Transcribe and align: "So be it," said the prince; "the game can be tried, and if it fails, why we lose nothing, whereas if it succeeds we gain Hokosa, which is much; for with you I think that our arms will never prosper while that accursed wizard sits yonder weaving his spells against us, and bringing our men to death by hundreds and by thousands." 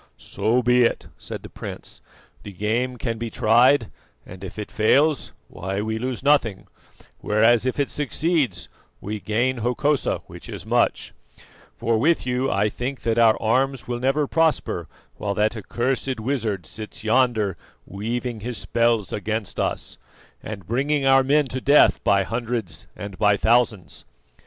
"So 0.17 0.63
be 0.63 0.81
it," 0.81 1.09
said 1.15 1.43
the 1.43 1.49
prince; 1.49 2.01
"the 2.41 2.51
game 2.53 2.97
can 2.97 3.19
be 3.19 3.29
tried, 3.29 3.91
and 4.25 4.43
if 4.43 4.57
it 4.57 4.71
fails, 4.71 5.31
why 5.47 5.79
we 5.81 5.99
lose 5.99 6.23
nothing, 6.23 6.65
whereas 7.19 7.67
if 7.67 7.79
it 7.79 7.91
succeeds 7.91 8.67
we 8.99 9.19
gain 9.19 9.57
Hokosa, 9.57 10.21
which 10.25 10.49
is 10.49 10.65
much; 10.65 11.13
for 11.77 11.99
with 11.99 12.25
you 12.25 12.49
I 12.49 12.67
think 12.67 13.01
that 13.01 13.19
our 13.19 13.39
arms 13.39 13.87
will 13.87 13.99
never 13.99 14.25
prosper 14.25 14.87
while 15.17 15.35
that 15.35 15.55
accursed 15.55 16.19
wizard 16.19 16.65
sits 16.65 17.03
yonder 17.03 17.55
weaving 17.85 18.39
his 18.39 18.57
spells 18.57 19.13
against 19.13 19.59
us, 19.59 19.99
and 20.41 20.65
bringing 20.65 21.05
our 21.05 21.21
men 21.21 21.45
to 21.49 21.61
death 21.61 22.03
by 22.03 22.23
hundreds 22.23 22.87
and 22.95 23.19
by 23.19 23.37
thousands." 23.37 24.05